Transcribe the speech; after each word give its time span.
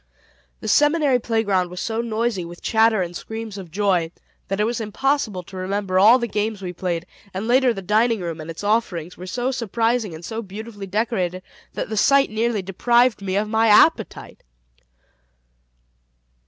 The 0.61 0.67
Seminary 0.67 1.19
playground 1.19 1.69
was 1.69 1.79
so 1.79 2.01
noisy 2.01 2.43
with 2.43 2.59
chatter 2.59 3.03
and 3.03 3.15
screams 3.15 3.55
of 3.59 3.69
joy, 3.69 4.11
that 4.47 4.59
it 4.59 4.63
was 4.63 4.81
impossible 4.81 5.43
to 5.43 5.55
remember 5.57 5.99
all 5.99 6.17
the 6.17 6.25
games 6.27 6.59
we 6.59 6.73
played; 6.73 7.05
and 7.35 7.47
later 7.47 7.71
the 7.71 7.83
dining 7.83 8.19
room 8.19 8.41
and 8.41 8.49
its 8.49 8.63
offerings 8.63 9.15
were 9.15 9.27
so 9.27 9.51
surprising 9.51 10.15
and 10.15 10.25
so 10.25 10.41
beautifully 10.41 10.87
decorated 10.87 11.43
that 11.73 11.89
the 11.89 11.97
sight 11.97 12.31
nearly 12.31 12.63
deprived 12.63 13.21
me 13.21 13.35
of 13.35 13.47
my 13.47 13.67
appetite. 13.67 14.41